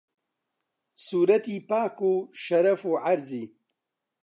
سوورەتی 1.05 1.57
پاک 1.69 1.97
و 2.09 2.13
شەرەف 2.43 2.81
و 2.89 2.93
عەرزی 3.05 3.45